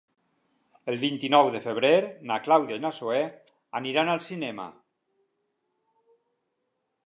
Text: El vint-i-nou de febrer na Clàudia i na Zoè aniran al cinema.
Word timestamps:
El 0.93 0.95
vint-i-nou 1.03 1.49
de 1.55 1.61
febrer 1.65 1.91
na 2.31 2.39
Clàudia 2.47 2.79
i 2.79 2.83
na 2.87 2.93
Zoè 3.01 3.21
aniran 3.83 4.13
al 4.17 4.25
cinema. 4.29 4.69